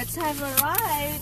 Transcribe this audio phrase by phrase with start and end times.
[0.00, 1.20] Let's have a ride。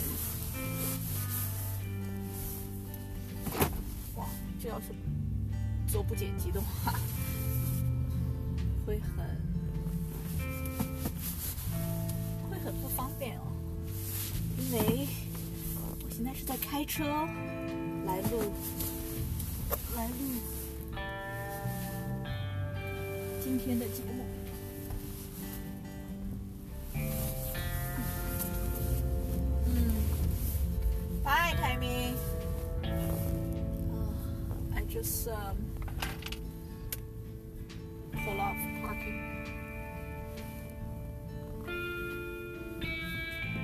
[4.15, 4.25] 哇，
[4.63, 4.87] 这要是
[5.89, 6.95] 做不剪辑的话，
[8.87, 9.17] 会很
[12.49, 13.43] 会很不方便哦。
[14.59, 15.09] 因为
[16.01, 18.53] 我现在是在开车来录
[19.97, 20.15] 来录
[23.43, 24.38] 今天的节目。
[34.99, 35.57] Just um,
[38.25, 39.21] pull off parking.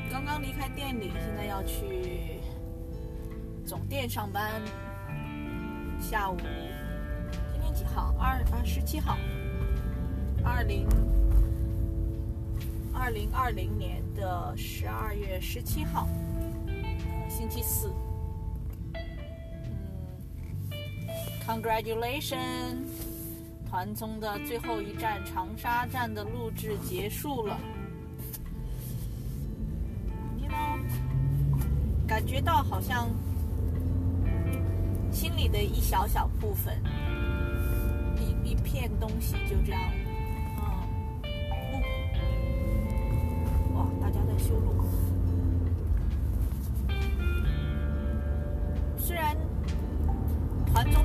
[0.08, 2.38] 刚刚离开店里，现在要去
[3.66, 4.62] 总店上班。
[6.00, 6.36] 下午，
[7.52, 8.14] 今天几号？
[8.16, 9.16] 二啊，十七号。
[10.44, 10.86] 二零
[12.94, 16.06] 二零二零年的十二月十七号，
[17.28, 17.90] 星期四。
[21.54, 22.88] ，Congratulations，
[23.70, 27.56] 团综的最后一站长沙站的录制结束了。
[32.08, 33.08] 感觉到好像
[35.12, 36.76] 心里的一小小部分，
[38.18, 39.80] 一一片东西就这样。
[43.74, 44.84] 哇，大家在修路。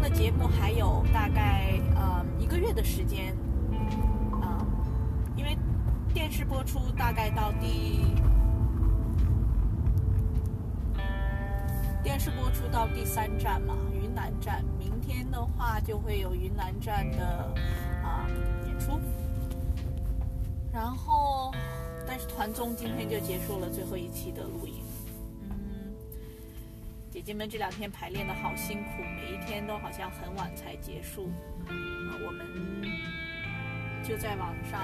[0.09, 3.35] 节目还有大概呃一个月的时间，
[4.41, 4.65] 啊、
[5.35, 5.57] 因为
[6.13, 8.13] 电视播出大概到第
[12.03, 14.63] 电视播出到第三站嘛，云南站。
[14.77, 17.25] 明天的话就会有云南站的
[18.03, 18.27] 啊、
[18.67, 18.99] 演出，
[20.71, 21.51] 然后。
[22.11, 24.81] 但是团综今天就结束了最后一期的录影。
[27.19, 31.29] 姐姐们这两天排练的好辛苦，每一天都好像很晚才结束。
[31.67, 32.47] 啊，我们
[34.01, 34.81] 就在网上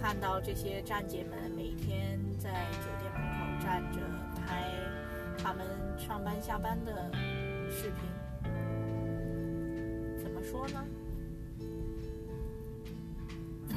[0.00, 2.48] 看到这些站姐们每天在
[2.80, 4.00] 酒店门口站着
[4.34, 4.70] 拍
[5.36, 5.66] 他们
[5.98, 7.12] 上班下班的
[7.70, 8.08] 视频。
[10.18, 10.82] 怎么说呢？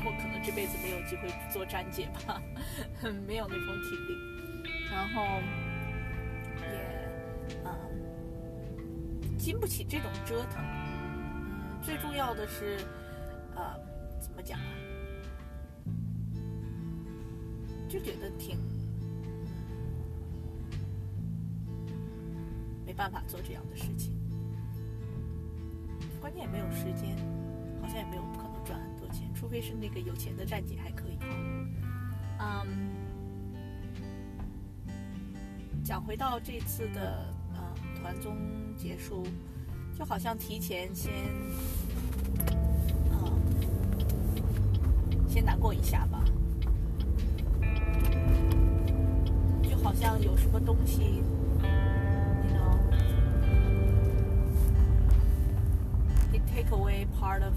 [0.05, 2.41] 我可能这辈子没有机会做站姐吧，
[3.27, 4.15] 没有那种体力，
[4.89, 5.41] 然后
[9.43, 10.63] 经不起这种折腾。
[11.81, 12.77] 最重要的是，
[13.55, 13.77] 呃，
[14.21, 14.65] 怎么讲啊？
[17.89, 18.57] 就觉得挺
[22.85, 24.13] 没办法做这样的事情，
[26.21, 27.17] 关键也没有时间，
[27.81, 31.19] 好像也没有可能赚很多钱，除非是那个有钱的站姐还可以。
[32.39, 32.89] 嗯，
[35.83, 38.37] 讲回到这次的呃团综
[38.77, 39.25] 结束，
[39.97, 41.11] 就好像提前先
[43.11, 43.31] 嗯
[45.27, 46.23] 先难过一下吧，
[49.63, 51.21] 就好像有什么东西。
[51.61, 52.77] you know,
[56.33, 57.53] It take away part of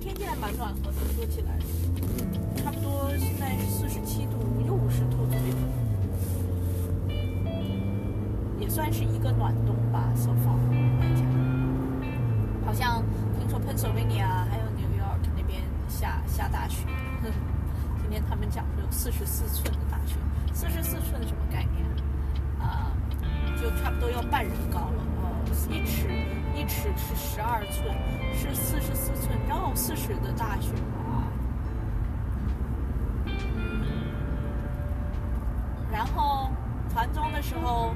[0.00, 1.58] 天气还蛮暖和的，说起来，
[2.56, 5.54] 差不多现在是四十七度，有五十度左右，
[8.58, 10.10] 也算是一个暖冬吧。
[10.16, 10.56] So far
[11.00, 11.26] 来讲，
[12.64, 13.04] 好像
[13.38, 16.86] 听说 Pennsylvania 还有 New York 那边下下大雪，
[18.00, 20.16] 今天他们讲说有四十四寸的大雪，
[20.54, 21.84] 四十四寸什么概念？
[22.58, 22.90] 啊、
[23.60, 24.79] 就差不多要半人高，
[26.70, 27.92] 尺是十二寸，
[28.32, 30.72] 是四十四寸，然后四十的大雪。
[35.90, 36.48] 然后
[36.88, 37.92] 团综的时候，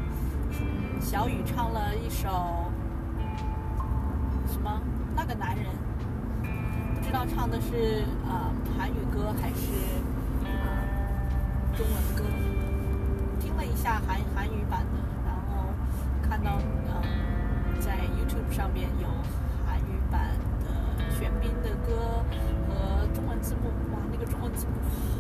[1.01, 2.29] 小雨唱了一首
[4.53, 4.81] 什么？
[5.15, 5.67] 那个男人，
[6.97, 9.71] 不知道唱的是呃韩语歌还是
[10.43, 10.51] 呃
[11.77, 12.25] 中文歌。
[13.41, 15.73] 听了一下韩韩语版的，然后
[16.29, 17.01] 看到呃
[18.07, 19.09] YouTube 上面有
[19.67, 22.25] 韩语版的玄彬的歌
[22.69, 24.73] 和中文字幕，哇，那个中文字幕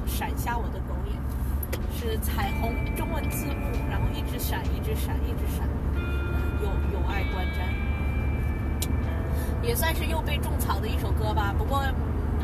[0.07, 1.17] 闪瞎我的狗眼，
[1.93, 5.69] 是彩虹中文字幕，然后一直闪一直闪一直闪，
[6.63, 7.69] 有有爱观瞻，
[9.63, 11.83] 也算是又被种草的一首歌吧，不过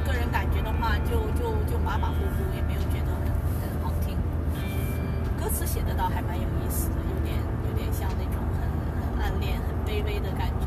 [0.05, 3.13] 个人感觉的话就就就马马虎虎，也没有觉得
[3.61, 4.17] 很好听。
[5.39, 7.10] 歌词写的倒还蛮有意思的。
[10.11, 10.60] 可的感觉。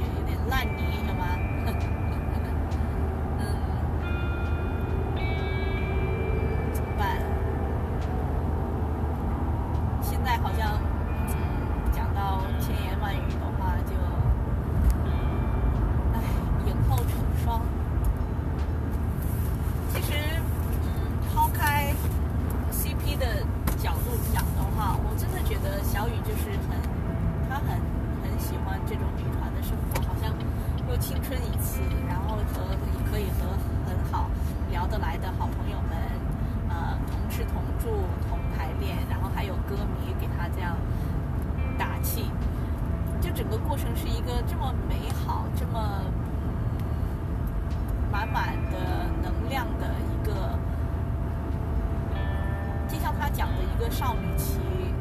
[53.90, 54.60] 少女期，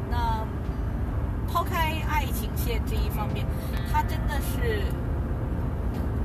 [0.09, 0.45] 那
[1.51, 3.45] 抛开爱情线这一方面，
[3.91, 4.83] 他真的是，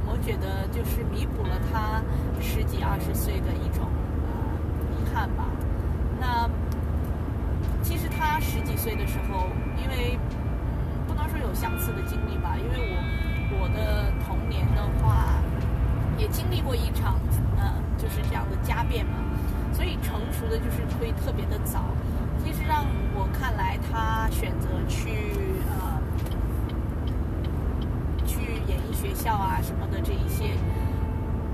[0.06, 2.02] 我觉得就是弥补了他
[2.40, 3.86] 十几二十岁的一种
[4.92, 5.44] 遗憾吧。
[6.20, 6.48] 那
[7.82, 9.46] 其实他十几岁的时候，
[9.82, 10.18] 因为
[11.06, 12.96] 不能说有相似的经历吧，因为
[13.50, 15.26] 我我的童年的话，
[16.18, 17.14] 也经历过一场
[17.56, 19.12] 呃，就是这样的家变嘛，
[19.72, 21.84] 所以成熟的就是会特别的早。
[22.68, 22.84] 让
[23.16, 25.08] 我看来，他选择去
[25.72, 25.98] 呃
[28.26, 30.52] 去演艺学校啊什么的这一些，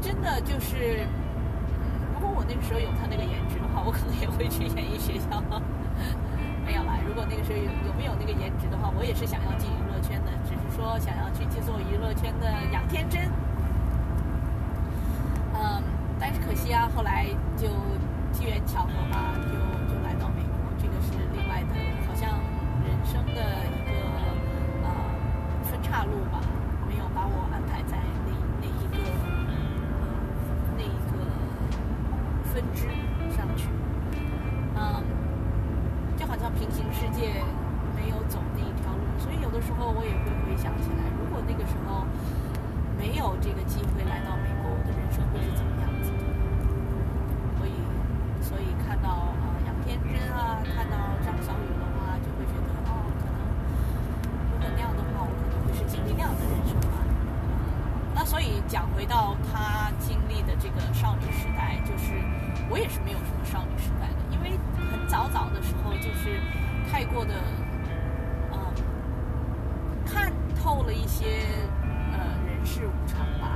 [0.00, 1.06] 真的就是，
[2.12, 5.40] 如果我那个时候有他那个颜值的话，我可能也会去演艺学校。
[6.66, 13.31] 没有啦，如果那个时候有有没有那个颜值的话，我也是想要进娱乐圈的，只是说想要去去做娱乐圈的杨天真。
[15.55, 15.81] 嗯，
[16.19, 17.26] 但是可惜啊，后来
[17.56, 17.69] 就
[18.32, 19.74] 机缘巧合吧，就。
[23.14, 23.93] 生的一个
[24.82, 24.90] 呃
[25.70, 26.53] 分岔路吧。
[59.04, 62.14] 回到他经历的这个少女时代，就是
[62.70, 64.58] 我也是没有什么少女时代的，因为
[64.90, 66.40] 很早早的时候就是
[66.90, 67.34] 太过的，
[68.50, 68.58] 嗯，
[70.06, 71.44] 看透了一些
[72.14, 73.53] 呃人事无常吧。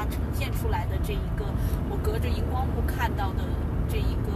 [0.00, 1.44] 它呈现出来的这一个
[1.90, 3.44] 我隔着荧光幕看到的
[3.86, 4.32] 这一个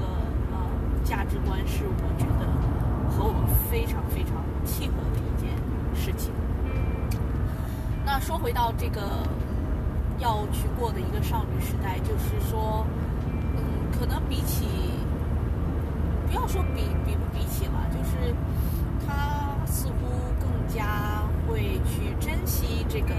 [0.53, 0.59] 呃
[1.03, 5.49] 价值观是我觉得和我非常非常契合的一件
[5.95, 6.35] 事情。
[8.05, 9.01] 那说回到这个
[10.19, 12.87] 要去过的一个少女时代就是说
[13.57, 14.67] 嗯可能比起
[16.27, 18.35] 不要说比比不比起了就是
[19.07, 23.15] 她似乎更加会去珍惜这个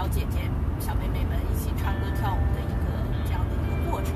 [0.00, 0.38] 小姐姐、
[0.78, 2.86] 小妹妹们一起唱歌跳舞的一个
[3.26, 4.14] 这样的一个过程。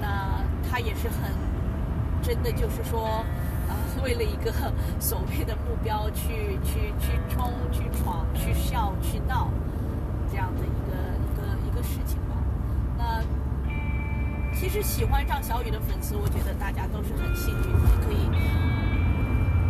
[0.00, 1.30] 那他也是很
[2.22, 3.22] 真的，就是说，
[3.68, 4.50] 呃，为了一个
[4.98, 9.50] 所谓的目标去去去冲、去闯、去笑、去闹
[10.30, 12.34] 这样的一个一个一个事情吧。
[12.96, 13.22] 那
[14.58, 17.70] 其实喜欢上小雨的粉丝，我觉得大家都是很幸运，
[18.06, 18.30] 可以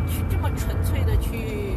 [0.07, 1.75] 去这么纯粹的去。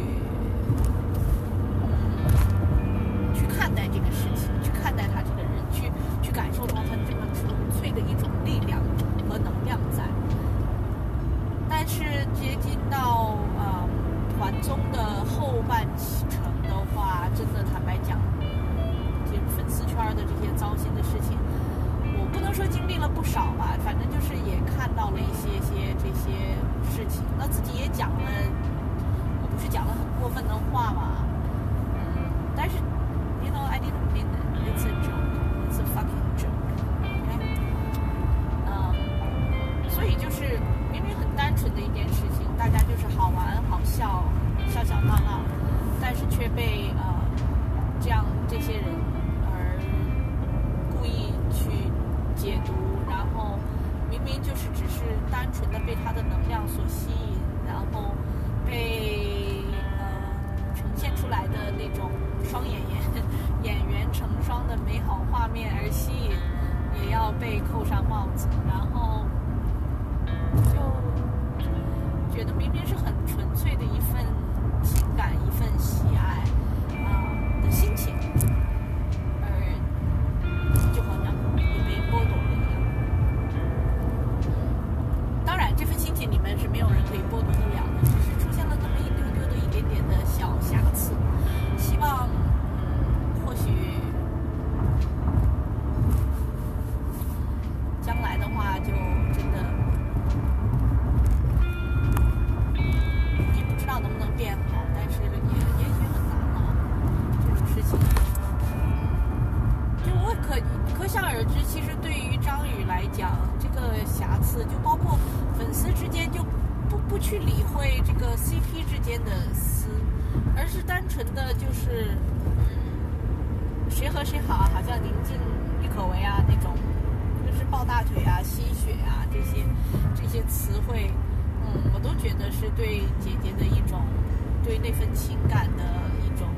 [134.82, 135.82] 那份情感的
[136.24, 136.48] 一种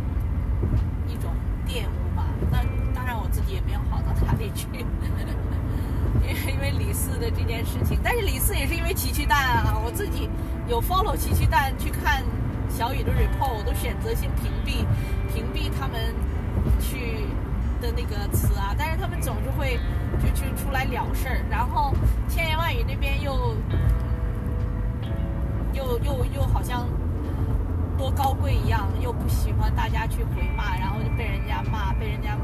[1.06, 1.30] 一种
[1.66, 2.26] 玷污吧。
[2.50, 2.58] 那
[2.94, 4.86] 当然我自己也没有好到哪里去，因
[6.46, 10.28] 为因为李四的这件事情，但是李四也是因为奇趣蛋啊，我自己
[10.68, 12.22] 有 follow 奇趣蛋去看
[12.68, 14.84] 小雨的 report，我都选择性屏蔽
[15.32, 16.14] 屏蔽他们
[16.80, 17.24] 去。
[17.80, 19.80] 的那个词啊，但是他们总是会
[20.22, 21.94] 就去出来了事儿，然后
[22.28, 23.56] 千言万语那边又
[25.72, 26.86] 又又又好像
[28.00, 32.34] 多高贵一样，又不喜欢大家去回骂，然后就被人家骂，被人家。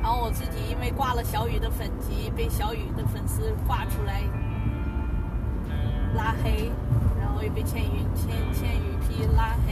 [0.00, 4.22] 然后我自己因为挂了小雨的粉籍，被小雨的粉丝挂出来
[6.14, 6.70] 拉黑，
[7.20, 9.71] 然后又被千羽千千羽批拉黑，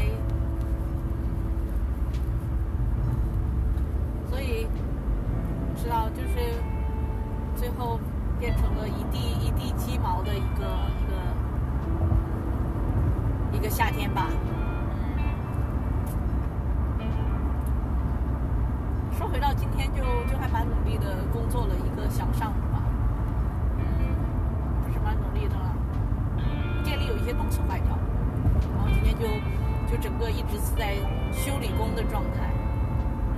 [30.80, 30.94] 在
[31.30, 32.50] 修理工的状态，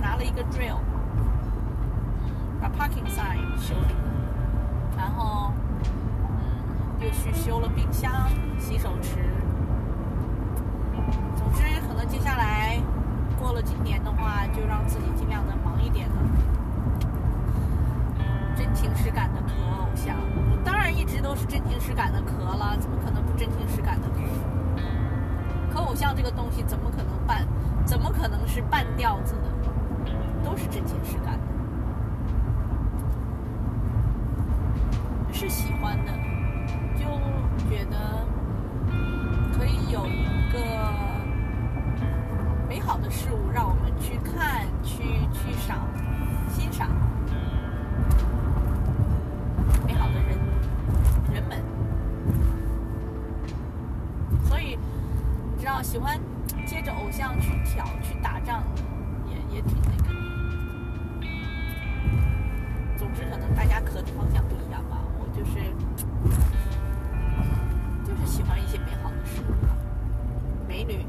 [0.01, 0.77] 拿了一个 drill，
[2.61, 3.93] 把 parking sign 修理，
[4.95, 5.51] 然后
[6.23, 9.17] 嗯又去修了冰箱、洗手池。
[11.35, 12.79] 总之，可能接下来
[13.37, 15.73] 过了今年的话，就让自己尽量的忙。
[15.83, 16.15] 一点了
[18.55, 19.49] 真情实感的壳
[19.81, 20.15] 偶像，
[20.63, 24.62] 当然一直都是真情实感的壳了，怎么可能不真情实感的壳？
[25.73, 27.47] 可偶像这个东西怎么可能半，
[27.83, 29.49] 怎么可能是半吊子的？
[30.45, 31.47] 都是真情实感的，
[35.33, 36.11] 是喜欢的，
[36.95, 37.05] 就
[37.67, 38.23] 觉得
[39.57, 40.59] 可以有一个。
[42.69, 45.87] 美好的事物，让我们去看、去去赏、
[46.49, 46.89] 欣赏。
[55.93, 56.19] 喜欢
[56.65, 58.63] 接着偶像去挑、去打仗，
[59.29, 60.09] 也也挺那个。
[62.97, 64.97] 总之，可能大家磕的方向不一样吧。
[65.19, 65.53] 我就是，
[68.03, 69.53] 就是喜欢一些美好的事物，
[70.67, 71.05] 美女。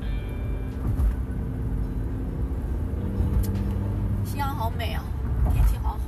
[4.23, 5.03] 夕阳好美啊，
[5.51, 5.99] 天气好好。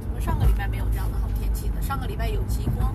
[0.00, 1.82] 怎么上个礼拜没有这样的好天气呢？
[1.82, 2.94] 上个礼拜有极光。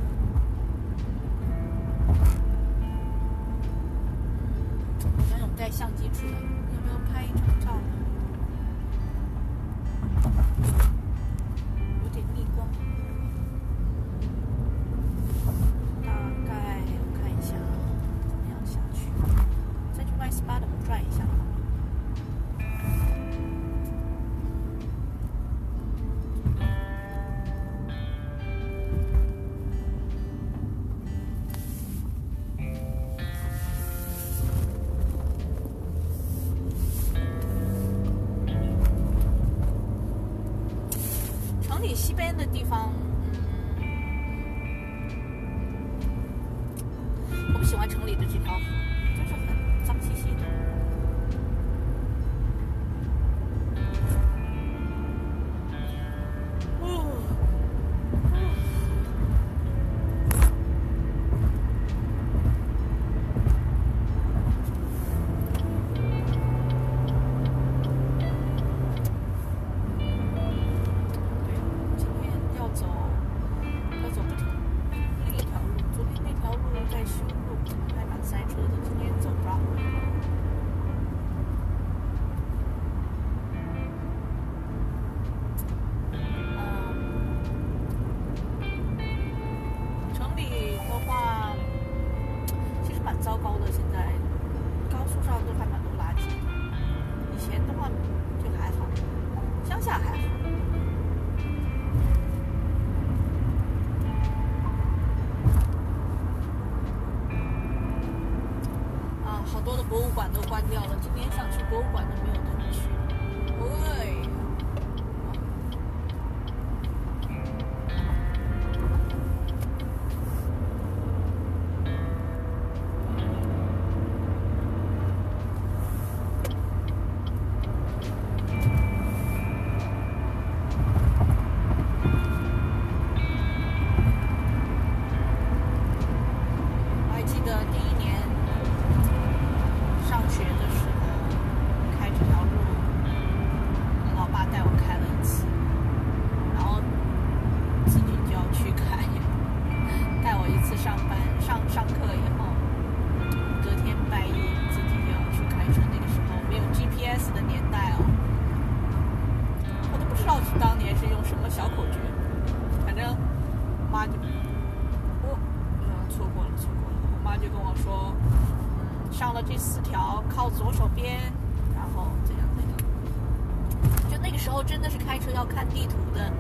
[174.66, 176.32] 真的是开车要看地图的，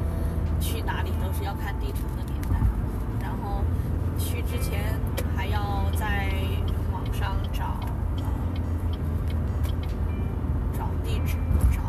[0.59, 2.59] 去哪里都是要看地图的年代。
[3.21, 3.63] 然后
[4.17, 4.97] 去之前
[5.35, 6.33] 还要在
[6.91, 7.79] 网上找
[8.17, 8.23] 呃
[10.77, 11.37] 找地址，
[11.71, 11.81] 找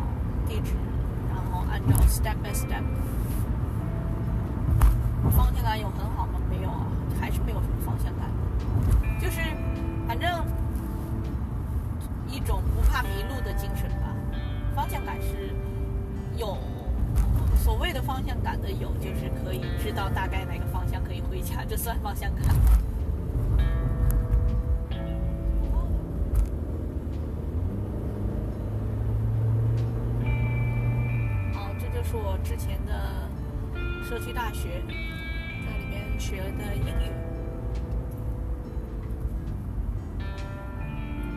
[0.47, 0.73] 地址，
[1.29, 2.83] 然后按照 step by step。
[19.81, 22.43] 知道大概哪个方向可以回家，这算方向感。
[31.53, 33.29] 好，这就是我之前的
[34.03, 34.81] 社区大学，
[35.65, 37.11] 在里面学的英语。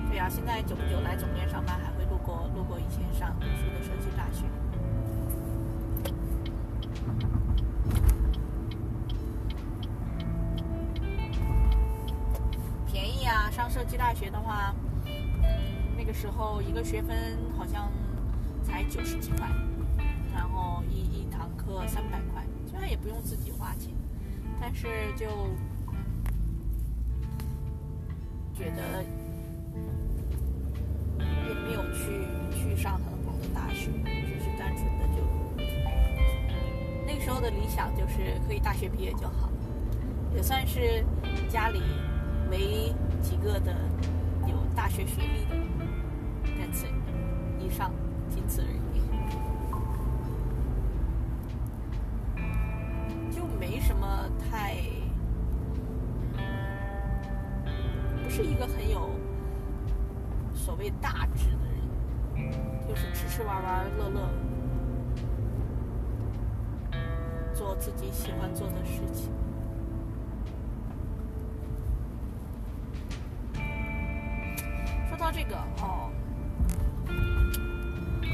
[0.08, 4.44] 对啊，现在久不久来总店上班，还会路过路过以前上读书的社区大学。
[13.88, 13.92] 啊！
[13.92, 14.74] 上社区大学的话，
[15.06, 15.12] 嗯，
[15.96, 17.16] 那个时候一个学分
[17.56, 17.90] 好像
[18.62, 19.48] 才九十几块，
[20.34, 23.90] 然后一一堂课三百块，虽然也不用自己花钱，
[24.60, 25.26] 但是就
[28.54, 29.04] 觉得。
[31.48, 35.22] 也没有去去上很好的大学，只是单纯的就
[37.06, 39.48] 那时候的理想就是可以大学毕业就好，
[40.34, 41.02] 也算是
[41.48, 41.80] 家里
[42.48, 43.74] 没几个的
[44.46, 45.56] 有大学学历的，
[46.58, 46.86] 但是
[47.58, 47.92] 以上
[48.28, 49.00] 仅此而已，
[53.34, 54.76] 就没什么太，
[58.24, 59.10] 不是一个很有。
[60.54, 62.50] 所谓大志的人，
[62.86, 64.28] 就是吃吃玩玩乐乐，
[67.54, 69.30] 做自己喜欢做的事情。
[75.38, 76.10] 这个哦，
[78.26, 78.28] 哎，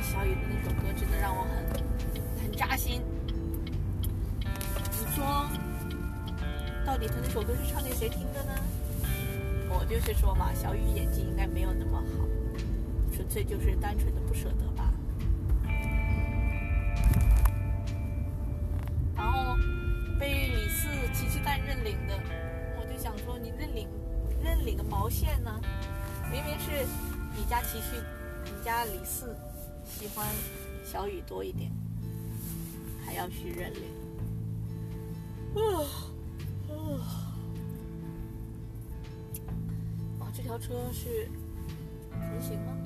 [0.00, 1.50] 小雨的那首歌真的让我很
[2.40, 3.02] 很扎心。
[4.44, 5.44] 你说，
[6.86, 8.52] 到底他那首歌是唱给谁听的呢？
[9.70, 12.24] 我就是说嘛，小雨演技应该没有那么好，
[13.12, 14.89] 纯粹就是单纯的不舍得吧。
[28.70, 29.36] 家李四
[29.84, 30.24] 喜欢
[30.84, 31.72] 小雨多一点，
[33.04, 33.82] 还要去认领。
[35.56, 35.82] 啊
[40.20, 40.30] 啊！
[40.32, 41.28] 这条车是
[42.12, 42.79] 直行吗？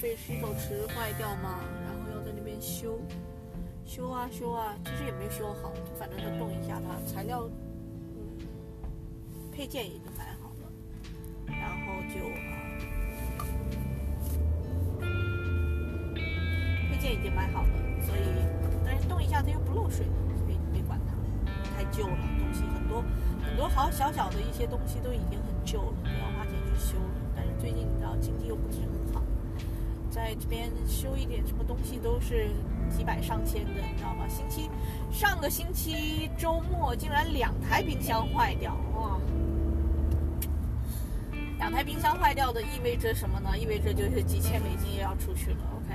[0.00, 2.98] 水洗手池坏掉嘛，然后要在那边修，
[3.84, 7.46] 修啊修啊，其实也没修好，就反正它动一下它，材料，
[8.16, 8.38] 嗯，
[9.52, 10.72] 配件已经买好了，
[11.48, 12.64] 然后就啊，
[16.88, 17.68] 配件已经买好了，
[18.00, 18.20] 所以
[18.82, 21.12] 但是动一下它又不漏水，所以没管它。
[21.76, 23.04] 太旧了，东西很多
[23.44, 27.20] 很多好小小的一些东西都已经很旧了，都要花钱去修了。
[27.36, 29.20] 但是最近你知道经济又不是很好，
[30.34, 32.50] 这边修一点什么东西都是
[32.88, 34.26] 几百上千的，你知道吗？
[34.28, 34.70] 星期
[35.10, 39.18] 上个星期周末竟然两台冰箱坏掉，哇！
[41.58, 43.56] 两台冰箱坏掉的意味着什么呢？
[43.56, 45.58] 意味着就是几千美金也要出去了。
[45.76, 45.94] OK，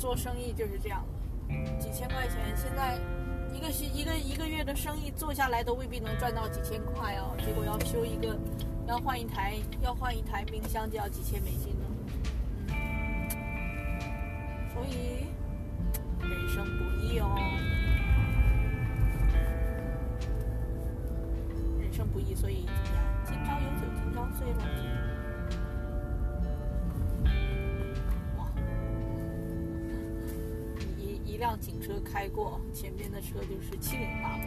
[0.00, 1.04] 做生意就是这样，
[1.78, 2.98] 几千块钱，现在
[3.52, 8.34] 一个一个一个月的生意做下来都未必能赚到几千块哦，结果要修一个，
[8.88, 11.84] 要换一台，要换一台冰箱就要几千美金呢。
[14.72, 15.19] 所以
[32.12, 34.44] 开过，前边的车就是七零八落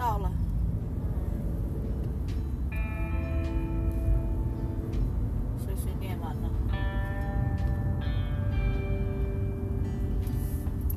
[0.00, 0.32] 到了。
[5.58, 6.50] 碎碎念完了。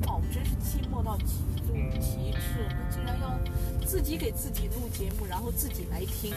[0.06, 3.38] 哦，真是寂寞到极度极致了，竟然要
[3.84, 6.32] 自己给自己录节目，然后自己来听，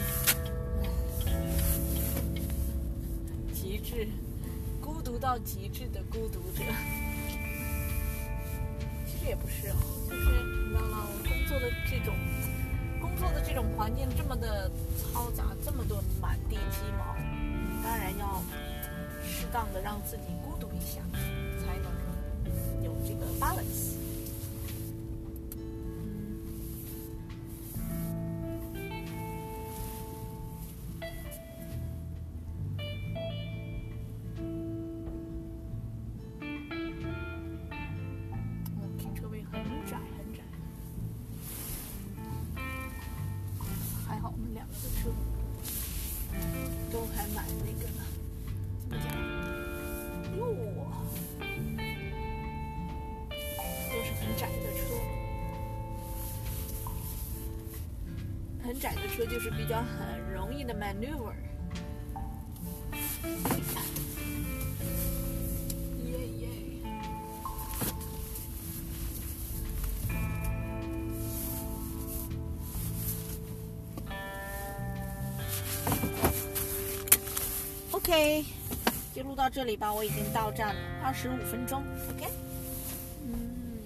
[3.54, 4.10] 极致，
[4.82, 6.66] 孤独到极致的孤独者。
[9.06, 9.78] 其实也不是哦，
[10.10, 11.08] 就是你知道吗？
[11.08, 12.14] 我工作的这种
[13.20, 14.70] 作的这种环境这么的
[15.14, 17.16] 嘈杂，这么多满地鸡毛，
[17.84, 18.42] 当然要
[19.24, 21.02] 适当的让自己孤独一下，
[21.60, 21.92] 才能
[22.84, 23.97] 有这个 balance。
[44.58, 45.10] 两个的车
[46.92, 48.02] 都还蛮那个的，
[48.82, 49.14] 怎么讲？
[50.36, 50.42] 哟，
[53.92, 54.82] 都是很窄的车，
[58.64, 61.36] 很窄的车就是比较很容易的 maneuver。
[79.58, 81.82] 这里吧，我已经到站了，二十五分钟。
[82.12, 82.28] OK，
[83.26, 83.80] 嗯，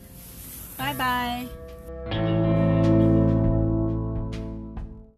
[0.76, 1.46] 拜拜。